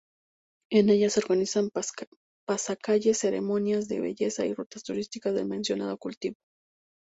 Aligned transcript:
En 0.71 0.89
ella, 0.89 1.11
se 1.11 1.19
organizan 1.19 1.69
pasacalles, 2.47 3.19
ceremonias 3.19 3.87
de 3.87 3.99
belleza 3.99 4.47
y 4.47 4.55
rutas 4.55 4.81
turísticas 4.81 5.35
del 5.35 5.45
mencionado 5.45 5.95
cultivo. 5.99 6.37